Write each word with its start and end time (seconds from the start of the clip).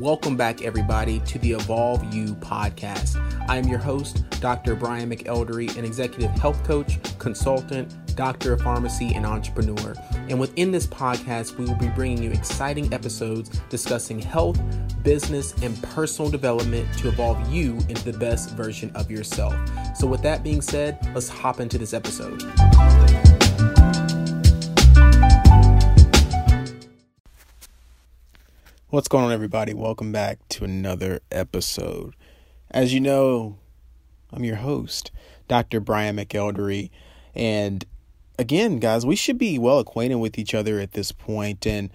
Welcome 0.00 0.34
back, 0.34 0.62
everybody, 0.62 1.20
to 1.26 1.38
the 1.40 1.52
Evolve 1.52 2.14
You 2.14 2.34
podcast. 2.36 3.22
I 3.50 3.58
am 3.58 3.68
your 3.68 3.78
host, 3.78 4.24
Dr. 4.40 4.74
Brian 4.74 5.10
McElderry, 5.10 5.76
an 5.76 5.84
executive 5.84 6.30
health 6.30 6.64
coach, 6.64 6.98
consultant, 7.18 7.94
doctor 8.16 8.54
of 8.54 8.62
pharmacy, 8.62 9.12
and 9.14 9.26
entrepreneur. 9.26 9.94
And 10.30 10.40
within 10.40 10.70
this 10.70 10.86
podcast, 10.86 11.58
we 11.58 11.66
will 11.66 11.74
be 11.74 11.88
bringing 11.88 12.22
you 12.22 12.30
exciting 12.30 12.90
episodes 12.94 13.50
discussing 13.68 14.18
health, 14.18 14.58
business, 15.02 15.52
and 15.62 15.80
personal 15.82 16.30
development 16.30 16.88
to 16.96 17.08
evolve 17.08 17.52
you 17.52 17.74
into 17.90 18.10
the 18.10 18.16
best 18.16 18.52
version 18.52 18.90
of 18.94 19.10
yourself. 19.10 19.54
So, 19.94 20.06
with 20.06 20.22
that 20.22 20.42
being 20.42 20.62
said, 20.62 20.98
let's 21.14 21.28
hop 21.28 21.60
into 21.60 21.76
this 21.76 21.92
episode. 21.92 22.42
What's 28.90 29.06
going 29.06 29.24
on, 29.24 29.30
everybody? 29.30 29.72
Welcome 29.72 30.10
back 30.10 30.40
to 30.48 30.64
another 30.64 31.20
episode. 31.30 32.16
As 32.72 32.92
you 32.92 32.98
know, 32.98 33.56
I'm 34.32 34.42
your 34.42 34.56
host, 34.56 35.12
Dr. 35.46 35.78
Brian 35.78 36.16
McElderry. 36.16 36.90
And 37.32 37.84
again, 38.36 38.80
guys, 38.80 39.06
we 39.06 39.14
should 39.14 39.38
be 39.38 39.60
well 39.60 39.78
acquainted 39.78 40.16
with 40.16 40.40
each 40.40 40.56
other 40.56 40.80
at 40.80 40.90
this 40.90 41.12
point. 41.12 41.68
And 41.68 41.90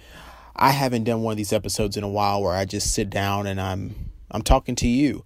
I 0.56 0.72
haven't 0.72 1.04
done 1.04 1.22
one 1.22 1.34
of 1.34 1.38
these 1.38 1.52
episodes 1.52 1.98
in 1.98 2.06
a 2.06 2.10
while 2.10 2.42
where 2.42 2.56
I 2.56 2.64
just 2.64 2.94
sit 2.94 3.10
down 3.10 3.46
and 3.46 3.60
I'm 3.60 4.12
I'm 4.32 4.42
talking 4.42 4.76
to 4.76 4.88
you, 4.88 5.26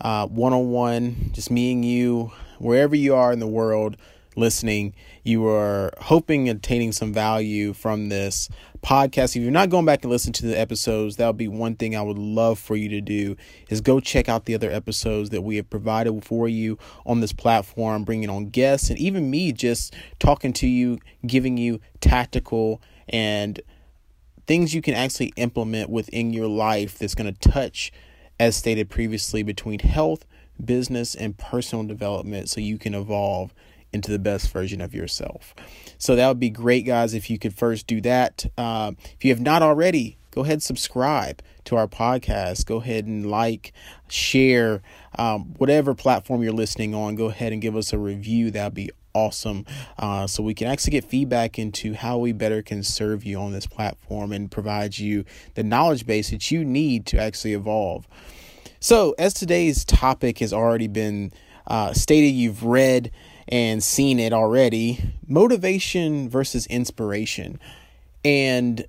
one 0.00 0.54
on 0.54 0.70
one, 0.70 1.32
just 1.32 1.50
me 1.50 1.72
and 1.72 1.84
you, 1.84 2.32
wherever 2.58 2.96
you 2.96 3.14
are 3.14 3.30
in 3.30 3.40
the 3.40 3.46
world 3.46 3.98
listening. 4.36 4.94
You 5.22 5.46
are 5.48 5.92
hoping 6.00 6.48
attaining 6.48 6.92
some 6.92 7.12
value 7.12 7.74
from 7.74 8.08
this 8.08 8.48
podcast. 8.82 9.36
If 9.36 9.42
you're 9.42 9.50
not 9.50 9.70
going 9.70 9.84
back 9.84 10.02
and 10.02 10.10
listen 10.10 10.32
to 10.34 10.46
the 10.46 10.58
episodes, 10.58 11.16
that 11.16 11.26
would 11.26 11.36
be 11.36 11.48
one 11.48 11.76
thing 11.76 11.96
I 11.96 12.02
would 12.02 12.18
love 12.18 12.58
for 12.58 12.76
you 12.76 12.88
to 12.90 13.00
do 13.00 13.36
is 13.68 13.80
go 13.80 14.00
check 14.00 14.28
out 14.28 14.44
the 14.44 14.54
other 14.54 14.70
episodes 14.70 15.30
that 15.30 15.42
we 15.42 15.56
have 15.56 15.70
provided 15.70 16.24
for 16.24 16.48
you 16.48 16.78
on 17.06 17.20
this 17.20 17.32
platform, 17.32 18.04
bringing 18.04 18.30
on 18.30 18.46
guests 18.46 18.90
and 18.90 18.98
even 18.98 19.30
me 19.30 19.52
just 19.52 19.94
talking 20.18 20.52
to 20.54 20.66
you, 20.66 20.98
giving 21.26 21.56
you 21.56 21.80
tactical 22.00 22.80
and 23.08 23.60
things 24.46 24.74
you 24.74 24.82
can 24.82 24.94
actually 24.94 25.32
implement 25.36 25.90
within 25.90 26.32
your 26.32 26.48
life 26.48 26.98
that's 26.98 27.14
going 27.14 27.32
to 27.32 27.50
touch, 27.50 27.92
as 28.38 28.56
stated 28.56 28.88
previously, 28.88 29.42
between 29.42 29.78
health, 29.78 30.24
business, 30.64 31.14
and 31.14 31.38
personal 31.38 31.84
development 31.84 32.48
so 32.48 32.60
you 32.60 32.78
can 32.78 32.94
evolve 32.94 33.54
into 33.92 34.10
the 34.10 34.18
best 34.18 34.50
version 34.50 34.80
of 34.80 34.94
yourself. 34.94 35.54
So 35.98 36.16
that 36.16 36.28
would 36.28 36.40
be 36.40 36.50
great, 36.50 36.86
guys, 36.86 37.14
if 37.14 37.30
you 37.30 37.38
could 37.38 37.54
first 37.54 37.86
do 37.86 38.00
that. 38.02 38.46
Uh, 38.56 38.92
if 38.98 39.24
you 39.24 39.30
have 39.30 39.40
not 39.40 39.62
already, 39.62 40.18
go 40.30 40.42
ahead 40.42 40.54
and 40.54 40.62
subscribe 40.62 41.42
to 41.64 41.76
our 41.76 41.88
podcast. 41.88 42.66
Go 42.66 42.76
ahead 42.76 43.06
and 43.06 43.30
like, 43.30 43.72
share, 44.08 44.82
um, 45.18 45.54
whatever 45.58 45.94
platform 45.94 46.42
you're 46.42 46.52
listening 46.52 46.94
on. 46.94 47.16
Go 47.16 47.26
ahead 47.26 47.52
and 47.52 47.60
give 47.60 47.76
us 47.76 47.92
a 47.92 47.98
review. 47.98 48.50
That'd 48.50 48.74
be 48.74 48.90
awesome. 49.14 49.66
Uh, 49.98 50.26
so 50.26 50.42
we 50.42 50.54
can 50.54 50.68
actually 50.68 50.92
get 50.92 51.04
feedback 51.04 51.58
into 51.58 51.94
how 51.94 52.18
we 52.18 52.32
better 52.32 52.62
can 52.62 52.82
serve 52.82 53.24
you 53.24 53.38
on 53.38 53.52
this 53.52 53.66
platform 53.66 54.32
and 54.32 54.50
provide 54.50 54.98
you 54.98 55.24
the 55.54 55.62
knowledge 55.62 56.06
base 56.06 56.30
that 56.30 56.50
you 56.50 56.64
need 56.64 57.06
to 57.06 57.18
actually 57.18 57.54
evolve. 57.54 58.06
So, 58.78 59.14
as 59.18 59.34
today's 59.34 59.84
topic 59.84 60.38
has 60.38 60.52
already 60.52 60.88
been 60.88 61.32
uh, 61.66 61.92
stated, 61.92 62.28
you've 62.28 62.64
read 62.64 63.10
and 63.50 63.82
seen 63.82 64.18
it 64.20 64.32
already 64.32 65.02
motivation 65.26 66.28
versus 66.28 66.66
inspiration. 66.66 67.58
And 68.24 68.86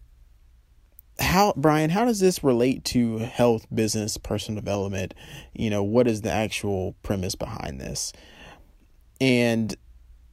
how, 1.19 1.53
Brian, 1.55 1.89
how 1.89 2.05
does 2.05 2.19
this 2.19 2.43
relate 2.43 2.83
to 2.85 3.17
health, 3.19 3.65
business, 3.73 4.17
personal 4.17 4.59
development? 4.59 5.13
You 5.53 5.69
know, 5.69 5.83
what 5.83 6.07
is 6.07 6.21
the 6.21 6.31
actual 6.31 6.95
premise 7.03 7.35
behind 7.35 7.79
this? 7.79 8.13
And 9.19 9.75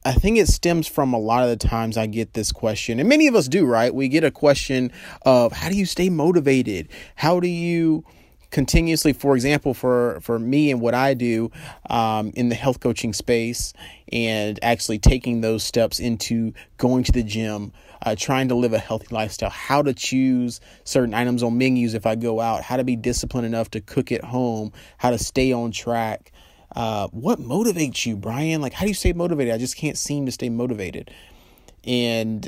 I 0.05 0.13
think 0.13 0.37
it 0.37 0.47
stems 0.47 0.87
from 0.87 1.13
a 1.13 1.19
lot 1.19 1.43
of 1.43 1.49
the 1.49 1.67
times 1.67 1.97
I 1.97 2.07
get 2.07 2.33
this 2.33 2.51
question, 2.51 2.99
and 2.99 3.09
many 3.09 3.27
of 3.27 3.35
us 3.35 3.47
do, 3.47 3.65
right? 3.65 3.93
We 3.93 4.07
get 4.07 4.23
a 4.23 4.31
question 4.31 4.91
of 5.23 5.51
how 5.51 5.69
do 5.69 5.75
you 5.75 5.85
stay 5.85 6.09
motivated? 6.09 6.87
How 7.15 7.39
do 7.39 7.47
you 7.47 8.05
continuously 8.51 9.13
for 9.13 9.35
example 9.35 9.73
for 9.73 10.19
for 10.21 10.39
me 10.39 10.71
and 10.71 10.81
what 10.81 10.93
i 10.93 11.13
do 11.13 11.51
um, 11.89 12.31
in 12.35 12.49
the 12.49 12.55
health 12.55 12.79
coaching 12.79 13.13
space 13.13 13.73
and 14.11 14.59
actually 14.63 14.97
taking 14.97 15.41
those 15.41 15.63
steps 15.63 15.99
into 15.99 16.53
going 16.77 17.03
to 17.03 17.11
the 17.11 17.23
gym 17.23 17.71
uh, 18.01 18.15
trying 18.17 18.47
to 18.47 18.55
live 18.55 18.73
a 18.73 18.79
healthy 18.79 19.07
lifestyle 19.11 19.49
how 19.49 19.81
to 19.81 19.93
choose 19.93 20.59
certain 20.83 21.13
items 21.13 21.43
on 21.43 21.57
menus 21.57 21.93
if 21.93 22.05
i 22.05 22.15
go 22.15 22.39
out 22.39 22.63
how 22.63 22.77
to 22.77 22.83
be 22.83 22.95
disciplined 22.95 23.45
enough 23.45 23.69
to 23.69 23.81
cook 23.81 24.11
at 24.11 24.23
home 24.23 24.71
how 24.97 25.09
to 25.11 25.17
stay 25.17 25.51
on 25.51 25.71
track. 25.71 26.31
Uh, 26.75 27.07
what 27.07 27.39
motivates 27.39 28.05
you 28.05 28.15
brian? 28.15 28.61
Like 28.61 28.73
how 28.73 28.85
do 28.85 28.89
you 28.89 28.93
stay 28.93 29.13
motivated? 29.13 29.53
I 29.53 29.57
just 29.57 29.75
can't 29.75 29.97
seem 29.97 30.25
to 30.27 30.31
stay 30.31 30.49
motivated. 30.49 31.11
And 31.83 32.47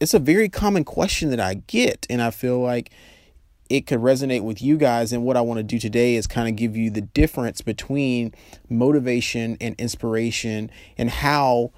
it's 0.00 0.14
a 0.14 0.18
very 0.18 0.48
common 0.48 0.84
question 0.84 1.30
that 1.30 1.40
i 1.40 1.54
get 1.54 2.06
and 2.10 2.20
i 2.20 2.30
feel 2.30 2.58
like 2.58 2.90
it 3.68 3.86
could 3.86 4.00
resonate 4.00 4.42
with 4.42 4.62
you 4.62 4.76
guys. 4.76 5.12
And 5.12 5.24
what 5.24 5.36
I 5.36 5.40
want 5.40 5.58
to 5.58 5.62
do 5.62 5.78
today 5.78 6.16
is 6.16 6.26
kind 6.26 6.48
of 6.48 6.56
give 6.56 6.76
you 6.76 6.90
the 6.90 7.00
difference 7.00 7.60
between 7.60 8.34
motivation 8.68 9.56
and 9.60 9.74
inspiration 9.78 10.70
and 10.98 11.10
how 11.10 11.72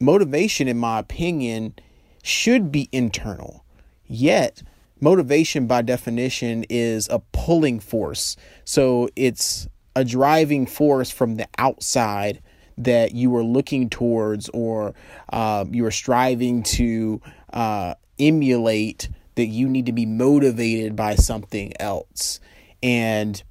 motivation, 0.00 0.68
in 0.68 0.78
my 0.78 0.98
opinion, 0.98 1.74
should 2.22 2.72
be 2.72 2.88
internal. 2.92 3.64
Yet, 4.06 4.62
motivation 5.00 5.66
by 5.66 5.82
definition 5.82 6.64
is 6.68 7.08
a 7.08 7.20
pulling 7.32 7.80
force. 7.80 8.36
So 8.64 9.08
it's 9.16 9.68
a 9.94 10.04
driving 10.04 10.66
force 10.66 11.10
from 11.10 11.36
the 11.36 11.48
outside 11.58 12.42
that 12.78 13.14
you 13.14 13.34
are 13.36 13.44
looking 13.44 13.88
towards 13.88 14.48
or 14.50 14.94
uh, 15.32 15.64
you 15.70 15.86
are 15.86 15.90
striving 15.90 16.62
to 16.62 17.20
uh, 17.52 17.94
emulate 18.18 19.08
that 19.36 19.46
you 19.46 19.68
need 19.68 19.86
to 19.86 19.92
be 19.92 20.06
motivated 20.06 20.96
by 20.96 21.14
something 21.14 21.72
else. 21.80 22.40
And 22.82 23.42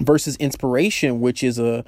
versus 0.00 0.36
inspiration 0.36 1.20
which 1.20 1.42
is 1.42 1.58
a 1.58 1.84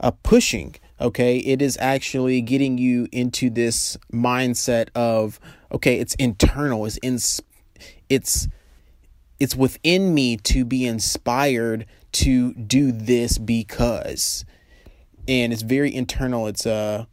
a 0.00 0.10
pushing 0.10 0.74
okay? 1.00 1.38
It 1.38 1.60
is 1.60 1.76
actually 1.80 2.40
getting 2.42 2.78
you 2.78 3.08
into 3.12 3.50
this 3.50 3.98
mindset 4.12 4.88
of 4.94 5.40
okay 5.72 5.98
it's 5.98 6.14
internal 6.14 6.86
it's 6.86 6.98
in 6.98 7.18
it's 8.08 8.48
it's 9.42 9.56
within 9.56 10.14
me 10.14 10.36
to 10.36 10.64
be 10.64 10.86
inspired 10.86 11.86
to 12.12 12.54
do 12.54 12.92
this 12.92 13.38
because. 13.38 14.44
And 15.26 15.52
it's 15.52 15.62
very 15.62 15.92
internal. 15.92 16.46
It's 16.46 16.64
a 16.64 17.08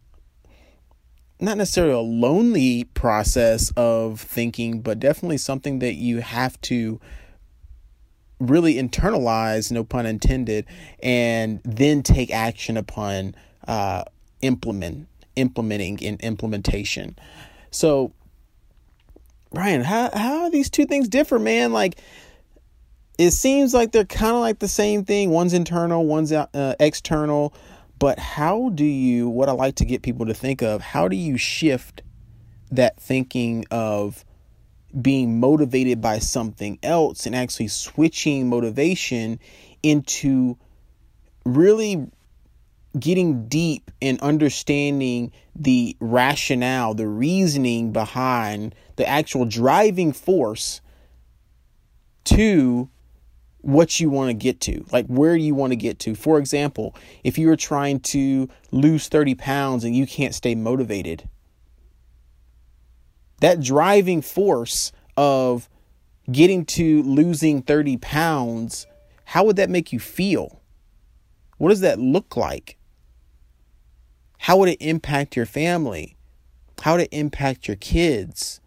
not 1.39 1.57
necessarily 1.57 1.93
a 1.93 1.99
lonely 1.99 2.83
process 2.83 3.71
of 3.77 4.19
thinking, 4.19 4.81
but 4.81 4.99
definitely 4.99 5.37
something 5.37 5.79
that 5.79 5.93
you 5.93 6.19
have 6.19 6.59
to 6.61 6.99
really 8.39 8.75
internalize, 8.75 9.71
no 9.71 9.83
pun 9.83 10.05
intended, 10.05 10.65
and 11.01 11.61
then 11.63 12.03
take 12.03 12.31
action 12.31 12.77
upon 12.77 13.35
uh, 13.67 14.03
implement 14.41 15.07
implementing 15.35 15.99
in 15.99 16.17
implementation. 16.17 17.17
So, 17.71 18.13
Brian, 19.51 19.81
how 19.81 20.09
how 20.13 20.43
are 20.43 20.49
these 20.49 20.69
two 20.69 20.85
things 20.85 21.07
differ, 21.07 21.39
man? 21.39 21.71
Like, 21.71 21.99
it 23.17 23.31
seems 23.31 23.73
like 23.73 23.91
they're 23.91 24.05
kind 24.05 24.35
of 24.35 24.41
like 24.41 24.59
the 24.59 24.67
same 24.67 25.05
thing. 25.05 25.29
One's 25.29 25.53
internal, 25.53 26.05
one's 26.05 26.31
uh, 26.31 26.75
external. 26.79 27.53
But 27.99 28.17
how 28.17 28.69
do 28.69 28.85
you, 28.85 29.27
what 29.29 29.49
I 29.49 29.51
like 29.51 29.75
to 29.75 29.85
get 29.85 30.01
people 30.01 30.25
to 30.27 30.33
think 30.33 30.61
of, 30.61 30.81
how 30.81 31.09
do 31.09 31.17
you 31.17 31.37
shift 31.37 32.01
that 32.71 32.99
thinking 32.99 33.65
of 33.69 34.23
being 34.99 35.39
motivated 35.39 36.01
by 36.01 36.19
something 36.19 36.79
else 36.81 37.25
and 37.25 37.35
actually 37.35 37.67
switching 37.67 38.47
motivation 38.47 39.39
into 39.83 40.57
really 41.45 42.07
getting 42.97 43.47
deep 43.47 43.91
and 44.01 44.19
understanding 44.21 45.31
the 45.55 45.95
rationale, 45.99 46.93
the 46.93 47.07
reasoning 47.07 47.91
behind 47.91 48.73
the 48.95 49.07
actual 49.07 49.45
driving 49.45 50.11
force 50.11 50.81
to 52.23 52.89
what 53.61 53.99
you 53.99 54.09
want 54.09 54.29
to 54.29 54.33
get 54.33 54.61
to, 54.61 54.85
like 54.91 55.05
where 55.07 55.35
you 55.35 55.53
want 55.53 55.71
to 55.71 55.75
get 55.75 55.99
to. 55.99 56.15
For 56.15 56.39
example, 56.39 56.95
if 57.23 57.37
you 57.37 57.49
are 57.51 57.57
trying 57.57 57.99
to 58.01 58.49
lose 58.71 59.07
30 59.07 59.35
pounds 59.35 59.83
and 59.83 59.95
you 59.95 60.07
can't 60.07 60.33
stay 60.33 60.55
motivated, 60.55 61.29
that 63.41 63.61
driving 63.61 64.21
force 64.21 64.91
of 65.17 65.69
getting 66.31 66.65
to 66.65 67.03
losing 67.03 67.61
30 67.61 67.97
pounds, 67.97 68.87
how 69.25 69.43
would 69.43 69.55
that 69.57 69.69
make 69.69 69.91
you 69.91 69.99
feel? 69.99 70.61
What 71.57 71.69
does 71.69 71.81
that 71.81 71.99
look 71.99 72.37
like? 72.37 72.77
How 74.39 74.57
would 74.57 74.69
it 74.69 74.81
impact 74.81 75.35
your 75.35 75.45
family? 75.45 76.15
How 76.81 76.93
would 76.93 77.01
it 77.01 77.09
impact 77.11 77.67
your 77.67 77.75
kids? 77.75 78.61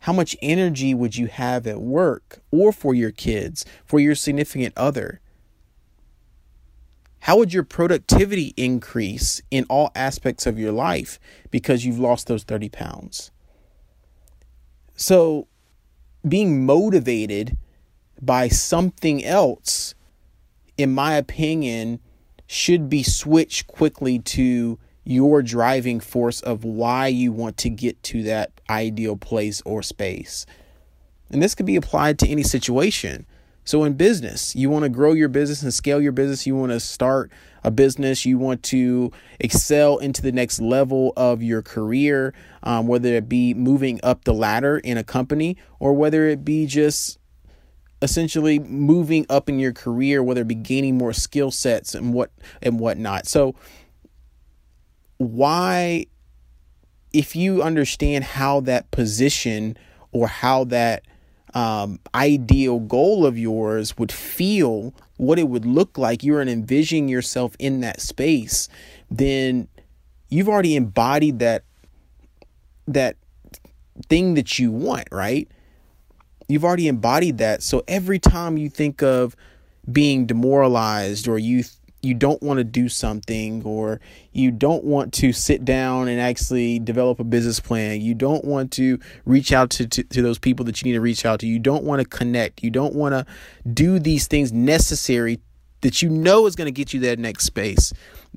How 0.00 0.12
much 0.12 0.36
energy 0.40 0.94
would 0.94 1.16
you 1.16 1.26
have 1.26 1.66
at 1.66 1.80
work 1.80 2.40
or 2.50 2.72
for 2.72 2.94
your 2.94 3.10
kids, 3.10 3.64
for 3.84 4.00
your 4.00 4.14
significant 4.14 4.72
other? 4.76 5.20
How 7.20 7.36
would 7.36 7.52
your 7.52 7.64
productivity 7.64 8.54
increase 8.56 9.42
in 9.50 9.66
all 9.68 9.92
aspects 9.94 10.46
of 10.46 10.58
your 10.58 10.72
life 10.72 11.20
because 11.50 11.84
you've 11.84 11.98
lost 11.98 12.28
those 12.28 12.44
30 12.44 12.70
pounds? 12.70 13.30
So, 14.96 15.46
being 16.26 16.64
motivated 16.64 17.58
by 18.20 18.48
something 18.48 19.24
else, 19.24 19.94
in 20.78 20.94
my 20.94 21.14
opinion, 21.14 22.00
should 22.46 22.88
be 22.88 23.02
switched 23.02 23.66
quickly 23.66 24.18
to 24.18 24.78
your 25.04 25.42
driving 25.42 26.00
force 26.00 26.40
of 26.40 26.64
why 26.64 27.06
you 27.06 27.32
want 27.32 27.56
to 27.58 27.70
get 27.70 28.02
to 28.02 28.22
that 28.22 28.59
ideal 28.70 29.16
place 29.16 29.60
or 29.66 29.82
space. 29.82 30.46
And 31.30 31.42
this 31.42 31.54
could 31.54 31.66
be 31.66 31.76
applied 31.76 32.18
to 32.20 32.28
any 32.28 32.42
situation. 32.42 33.26
So, 33.64 33.84
in 33.84 33.92
business, 33.92 34.56
you 34.56 34.70
want 34.70 34.84
to 34.84 34.88
grow 34.88 35.12
your 35.12 35.28
business 35.28 35.62
and 35.62 35.72
scale 35.72 36.00
your 36.00 36.12
business. 36.12 36.46
You 36.46 36.56
want 36.56 36.72
to 36.72 36.80
start 36.80 37.30
a 37.62 37.70
business. 37.70 38.24
You 38.24 38.38
want 38.38 38.62
to 38.64 39.12
excel 39.38 39.98
into 39.98 40.22
the 40.22 40.32
next 40.32 40.60
level 40.60 41.12
of 41.16 41.42
your 41.42 41.62
career, 41.62 42.32
um, 42.62 42.86
whether 42.86 43.14
it 43.14 43.28
be 43.28 43.54
moving 43.54 44.00
up 44.02 44.24
the 44.24 44.32
ladder 44.32 44.78
in 44.78 44.96
a 44.96 45.04
company 45.04 45.56
or 45.78 45.92
whether 45.92 46.26
it 46.26 46.44
be 46.44 46.66
just 46.66 47.18
essentially 48.02 48.58
moving 48.58 49.26
up 49.28 49.48
in 49.48 49.58
your 49.58 49.72
career, 49.72 50.22
whether 50.22 50.40
it 50.40 50.48
be 50.48 50.54
gaining 50.54 50.96
more 50.96 51.12
skill 51.12 51.50
sets 51.50 51.94
and 51.94 52.14
what 52.14 52.30
and 52.62 52.80
whatnot. 52.80 53.26
So, 53.26 53.54
why, 55.18 56.06
if 57.12 57.34
you 57.34 57.62
understand 57.62 58.24
how 58.24 58.60
that 58.60 58.90
position 58.90 59.76
or 60.12 60.28
how 60.28 60.64
that 60.64 61.04
um, 61.54 61.98
ideal 62.14 62.78
goal 62.80 63.26
of 63.26 63.38
yours 63.38 63.98
would 63.98 64.12
feel, 64.12 64.94
what 65.16 65.38
it 65.38 65.48
would 65.48 65.66
look 65.66 65.98
like, 65.98 66.22
you're 66.22 66.40
envisioning 66.40 67.08
yourself 67.08 67.56
in 67.58 67.80
that 67.80 68.00
space, 68.00 68.68
then 69.10 69.68
you've 70.28 70.48
already 70.48 70.76
embodied 70.76 71.40
that 71.40 71.64
that 72.86 73.16
thing 74.08 74.34
that 74.34 74.58
you 74.58 74.70
want, 74.70 75.08
right? 75.12 75.48
You've 76.48 76.64
already 76.64 76.88
embodied 76.88 77.38
that. 77.38 77.62
So 77.62 77.82
every 77.86 78.18
time 78.18 78.56
you 78.56 78.68
think 78.68 79.02
of 79.02 79.36
being 79.90 80.26
demoralized 80.26 81.28
or 81.28 81.38
you 81.38 81.64
you 82.02 82.14
don't 82.14 82.42
want 82.42 82.58
to 82.58 82.64
do 82.64 82.88
something 82.88 83.62
or 83.64 84.00
you 84.32 84.50
don't 84.50 84.84
want 84.84 85.12
to 85.12 85.32
sit 85.32 85.64
down 85.64 86.08
and 86.08 86.20
actually 86.20 86.78
develop 86.78 87.20
a 87.20 87.24
business 87.24 87.60
plan. 87.60 88.00
You 88.00 88.14
don't 88.14 88.44
want 88.44 88.72
to 88.72 88.98
reach 89.26 89.52
out 89.52 89.70
to, 89.70 89.86
to, 89.86 90.02
to, 90.04 90.22
those 90.22 90.38
people 90.38 90.64
that 90.66 90.80
you 90.80 90.86
need 90.86 90.96
to 90.96 91.00
reach 91.00 91.26
out 91.26 91.40
to. 91.40 91.46
You 91.46 91.58
don't 91.58 91.84
want 91.84 92.00
to 92.00 92.08
connect. 92.08 92.62
You 92.62 92.70
don't 92.70 92.94
want 92.94 93.12
to 93.12 93.26
do 93.70 93.98
these 93.98 94.26
things 94.26 94.52
necessary 94.52 95.40
that 95.82 96.02
you 96.02 96.08
know 96.08 96.46
is 96.46 96.56
going 96.56 96.66
to 96.66 96.72
get 96.72 96.94
you 96.94 97.00
that 97.00 97.18
next 97.18 97.44
space. 97.44 97.92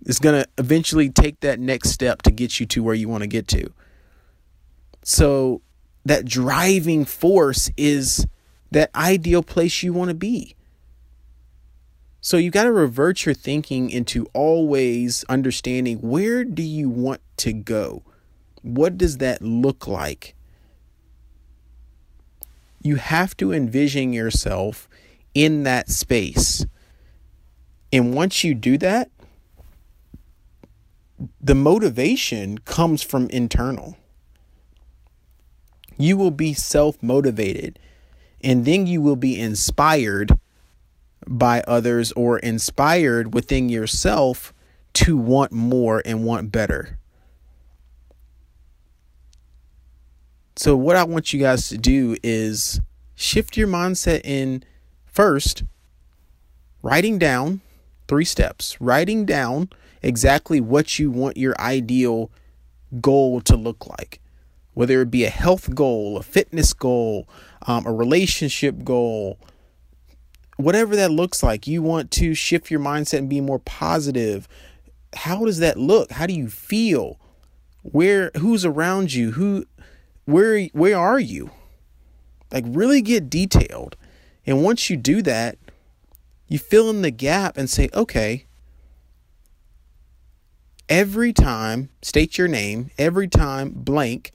It's 0.05 0.19
going 0.19 0.41
to 0.41 0.49
eventually 0.57 1.09
take 1.09 1.39
that 1.41 1.59
next 1.59 1.91
step 1.91 2.21
to 2.23 2.31
get 2.31 2.59
you 2.59 2.65
to 2.67 2.83
where 2.83 2.95
you 2.95 3.07
want 3.07 3.21
to 3.21 3.27
get 3.27 3.47
to. 3.49 3.71
So 5.03 5.61
that 6.05 6.25
driving 6.25 7.05
force 7.05 7.69
is 7.77 8.25
that 8.71 8.89
ideal 8.95 9.43
place 9.43 9.83
you 9.83 9.93
want 9.93 10.09
to 10.09 10.15
be 10.15 10.55
so 12.25 12.37
you 12.37 12.51
got 12.51 12.63
to 12.63 12.71
revert 12.71 13.25
your 13.25 13.35
thinking 13.35 13.89
into 13.89 14.27
always 14.33 15.25
understanding 15.27 15.97
where 15.97 16.45
do 16.45 16.63
you 16.63 16.87
want 16.87 17.19
to 17.35 17.51
go? 17.51 18.01
What 18.61 18.97
does 18.97 19.17
that 19.17 19.41
look 19.41 19.87
like? 19.87 20.33
You 22.81 22.95
have 22.95 23.35
to 23.37 23.51
envision 23.51 24.13
yourself 24.13 24.87
in 25.33 25.63
that 25.63 25.89
space. 25.89 26.65
And 27.91 28.13
once 28.13 28.41
you 28.41 28.55
do 28.55 28.77
that, 28.77 29.11
the 31.41 31.55
motivation 31.55 32.59
comes 32.59 33.03
from 33.03 33.29
internal. 33.31 33.97
You 35.97 36.15
will 36.15 36.31
be 36.31 36.53
self 36.53 37.03
motivated 37.03 37.79
and 38.41 38.63
then 38.63 38.87
you 38.87 39.01
will 39.01 39.17
be 39.17 39.37
inspired 39.37 40.39
by 41.27 41.61
others 41.67 42.11
or 42.13 42.39
inspired 42.39 43.33
within 43.33 43.69
yourself 43.69 44.53
to 44.93 45.17
want 45.17 45.51
more 45.51 46.01
and 46.05 46.23
want 46.23 46.51
better. 46.51 46.99
So, 50.55 50.75
what 50.75 50.95
I 50.95 51.03
want 51.03 51.33
you 51.33 51.39
guys 51.39 51.67
to 51.69 51.77
do 51.77 52.15
is 52.21 52.79
shift 53.15 53.57
your 53.57 53.67
mindset 53.67 54.21
in 54.23 54.63
first, 55.05 55.63
writing 56.83 57.17
down 57.17 57.61
three 58.07 58.25
steps, 58.25 58.79
writing 58.79 59.25
down 59.25 59.69
exactly 60.03 60.61
what 60.61 60.99
you 60.99 61.09
want 61.09 61.37
your 61.37 61.59
ideal 61.59 62.29
goal 63.01 63.41
to 63.41 63.55
look 63.55 63.87
like. 63.87 64.19
Whether 64.75 65.01
it 65.01 65.11
be 65.11 65.23
a 65.23 65.29
health 65.29 65.73
goal, 65.73 66.17
a 66.17 66.23
fitness 66.23 66.73
goal, 66.73 67.27
um, 67.67 67.85
a 67.85 67.93
relationship 67.93 68.83
goal, 68.83 69.39
whatever 70.57 70.95
that 70.95 71.11
looks 71.11 71.43
like, 71.43 71.67
you 71.67 71.81
want 71.81 72.11
to 72.11 72.33
shift 72.33 72.71
your 72.71 72.79
mindset 72.79 73.19
and 73.19 73.29
be 73.29 73.41
more 73.41 73.59
positive. 73.59 74.47
How 75.15 75.45
does 75.45 75.59
that 75.59 75.77
look? 75.77 76.11
How 76.11 76.25
do 76.25 76.33
you 76.33 76.49
feel? 76.49 77.19
Where 77.83 78.31
who's 78.37 78.65
around 78.65 79.13
you? 79.13 79.31
Who 79.31 79.65
where 80.25 80.65
where 80.67 80.97
are 80.97 81.19
you? 81.19 81.51
Like 82.51 82.65
really 82.67 83.01
get 83.01 83.29
detailed. 83.29 83.95
And 84.45 84.63
once 84.63 84.89
you 84.89 84.97
do 84.97 85.21
that, 85.23 85.57
you 86.47 86.59
fill 86.59 86.89
in 86.89 87.01
the 87.01 87.11
gap 87.11 87.57
and 87.57 87.69
say, 87.69 87.89
"Okay, 87.93 88.45
every 90.89 91.33
time, 91.33 91.89
state 92.01 92.37
your 92.37 92.47
name, 92.47 92.91
every 92.97 93.27
time 93.27 93.71
blank 93.71 94.31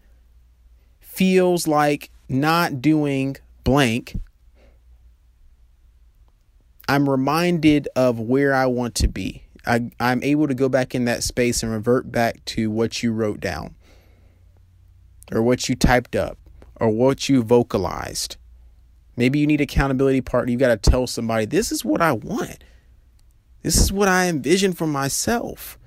feels 1.00 1.66
like 1.66 2.10
not 2.28 2.80
doing 2.80 3.36
blank, 3.64 4.18
I'm 6.88 7.08
reminded 7.08 7.86
of 7.94 8.18
where 8.18 8.54
I 8.54 8.66
want 8.66 8.94
to 8.96 9.08
be. 9.08 9.44
I, 9.66 9.90
I'm 10.00 10.22
able 10.22 10.48
to 10.48 10.54
go 10.54 10.70
back 10.70 10.94
in 10.94 11.04
that 11.04 11.22
space 11.22 11.62
and 11.62 11.70
revert 11.70 12.10
back 12.10 12.42
to 12.46 12.70
what 12.70 13.02
you 13.02 13.12
wrote 13.12 13.40
down, 13.40 13.74
or 15.30 15.42
what 15.42 15.68
you 15.68 15.76
typed 15.76 16.16
up, 16.16 16.38
or 16.76 16.88
what 16.88 17.28
you 17.28 17.42
vocalized. 17.42 18.36
Maybe 19.16 19.38
you 19.38 19.46
need 19.46 19.60
accountability 19.60 20.22
partner. 20.22 20.52
You 20.52 20.58
got 20.58 20.82
to 20.82 20.90
tell 20.90 21.06
somebody, 21.06 21.44
this 21.44 21.70
is 21.70 21.84
what 21.84 22.00
I 22.00 22.12
want. 22.12 22.64
This 23.62 23.76
is 23.76 23.92
what 23.92 24.08
I 24.08 24.28
envision 24.28 24.72
for 24.72 24.86
myself. 24.86 25.78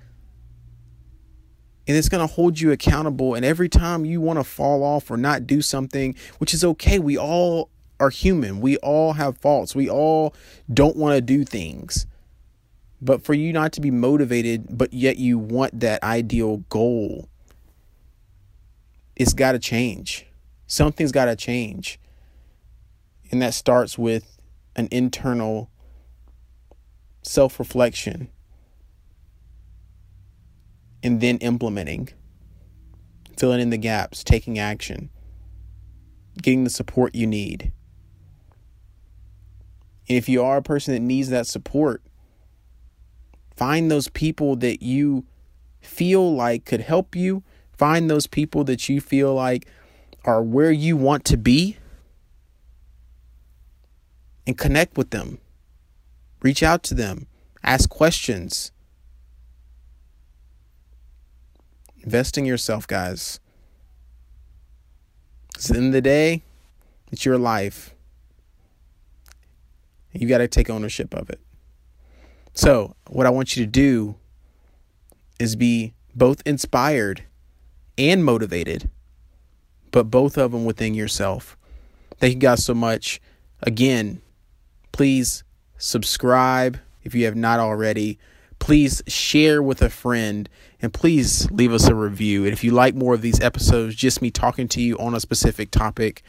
And 1.88 1.98
it's 1.98 2.10
going 2.10 2.26
to 2.28 2.32
hold 2.32 2.60
you 2.60 2.72
accountable. 2.72 3.34
And 3.34 3.44
every 3.44 3.70
time 3.70 4.06
you 4.06 4.22
want 4.22 4.38
to 4.38 4.44
fall 4.44 4.84
off 4.84 5.10
or 5.10 5.18
not 5.18 5.48
do 5.48 5.64
something, 5.64 6.14
which 6.38 6.54
is 6.54 6.64
okay, 6.64 7.00
we 7.00 7.18
all 7.18 7.71
are 8.02 8.10
human. 8.10 8.60
We 8.60 8.78
all 8.78 9.14
have 9.14 9.38
faults. 9.38 9.76
We 9.76 9.90
all 9.90 10.34
don't 10.74 10.98
want 10.98 11.16
to 11.16 11.22
do 11.22 11.46
things. 11.46 12.08
But 13.00 13.24
for 13.24 13.34
you 13.34 13.54
not 13.54 13.72
to 13.74 13.82
be 13.82 13.92
motivated, 13.92 14.66
but 14.78 14.92
yet 14.92 15.18
you 15.18 15.38
want 15.38 15.80
that 15.80 16.04
ideal 16.04 16.58
goal, 16.70 17.30
it's 19.16 19.34
got 19.34 19.54
to 19.54 19.60
change. 19.60 20.26
Something's 20.68 21.12
got 21.12 21.26
to 21.26 21.36
change. 21.36 22.00
And 23.32 23.42
that 23.42 23.54
starts 23.54 23.98
with 23.98 24.40
an 24.76 24.88
internal 24.92 25.70
self 27.24 27.60
reflection 27.60 28.30
and 31.04 31.22
then 31.22 31.38
implementing, 31.38 32.10
filling 33.38 33.62
in 33.62 33.70
the 33.70 33.78
gaps, 33.78 34.24
taking 34.24 34.60
action, 34.60 35.10
getting 36.42 36.64
the 36.64 36.70
support 36.70 37.16
you 37.16 37.28
need. 37.28 37.72
And 40.12 40.18
if 40.18 40.28
you 40.28 40.44
are 40.44 40.58
a 40.58 40.62
person 40.62 40.94
that 40.94 41.00
needs 41.00 41.30
that 41.30 41.48
support, 41.48 42.04
find 43.56 43.90
those 43.90 44.10
people 44.10 44.58
that 44.58 44.84
you 44.84 45.24
feel 45.80 46.36
like 46.36 46.66
could 46.66 46.82
help 46.82 47.16
you. 47.16 47.44
Find 47.78 48.10
those 48.10 48.28
people 48.28 48.66
that 48.66 48.90
you 48.90 49.00
feel 49.00 49.34
like 49.34 49.70
are 50.26 50.44
where 50.44 50.70
you 50.70 50.98
want 50.98 51.24
to 51.24 51.38
be 51.38 51.78
and 54.46 54.58
connect 54.58 54.98
with 54.98 55.12
them. 55.12 55.40
Reach 56.42 56.62
out 56.62 56.84
to 56.84 56.94
them, 56.94 57.28
ask 57.64 57.90
questions. 57.90 58.74
Invest 62.04 62.38
in 62.38 62.44
yourself, 62.44 62.86
guys. 62.86 63.40
Because 65.54 65.70
at 65.70 65.76
the 65.76 65.78
end 65.78 65.88
of 65.88 65.94
the 65.94 66.02
day, 66.02 66.44
it's 67.14 67.24
your 67.24 67.38
life. 67.38 67.96
You 70.14 70.28
got 70.28 70.40
to 70.40 70.48
take 70.48 70.70
ownership 70.70 71.14
of 71.14 71.30
it. 71.30 71.40
So, 72.54 72.96
what 73.08 73.26
I 73.26 73.30
want 73.30 73.56
you 73.56 73.64
to 73.64 73.70
do 73.70 74.16
is 75.40 75.56
be 75.56 75.94
both 76.14 76.42
inspired 76.46 77.24
and 77.98 78.24
motivated 78.26 78.90
but 79.92 80.10
both 80.10 80.38
of 80.38 80.52
them 80.52 80.66
within 80.66 80.94
yourself. 80.94 81.58
Thank 82.18 82.34
you 82.34 82.40
guys 82.40 82.66
so 82.66 82.74
much. 82.74 83.22
Again, 83.62 84.22
please 84.92 85.44
subscribe 85.78 86.80
if 87.04 87.14
you 87.14 87.26
have 87.26 87.36
not 87.36 87.60
already. 87.60 88.18
Please 88.60 89.02
share 89.08 89.62
with 89.62 89.82
a 89.82 89.90
friend 89.90 90.48
and 90.82 90.94
please 90.94 91.50
leave 91.52 91.74
us 91.74 91.88
a 91.88 91.96
review. 91.96 92.44
And 92.44 92.54
if 92.54 92.64
you 92.64 92.72
like 92.72 92.96
more 92.96 93.14
of 93.14 93.22
these 93.22 93.42
episodes, 93.42 93.96
just 93.96 94.22
me 94.22 94.32
talking 94.32 94.68
to 94.70 94.82
you 94.82 94.98
on 94.98 95.14
a 95.14 95.20
specific 95.20 95.72
topic, 95.72 96.24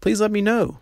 please 0.00 0.20
let 0.20 0.30
me 0.30 0.40
know. 0.40 0.78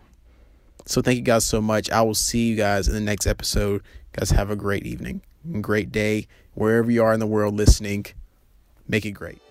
So 0.85 1.01
thank 1.01 1.17
you 1.17 1.23
guys 1.23 1.45
so 1.45 1.61
much. 1.61 1.89
I 1.89 2.01
will 2.01 2.15
see 2.15 2.47
you 2.49 2.55
guys 2.55 2.87
in 2.87 2.93
the 2.93 3.01
next 3.01 3.27
episode. 3.27 3.83
Guys, 4.13 4.31
have 4.31 4.49
a 4.49 4.55
great 4.55 4.85
evening 4.85 5.21
great 5.61 5.91
day 5.91 6.27
wherever 6.53 6.91
you 6.91 7.03
are 7.03 7.13
in 7.13 7.19
the 7.19 7.27
world 7.27 7.55
listening. 7.55 8.05
Make 8.87 9.05
it 9.05 9.11
great. 9.11 9.41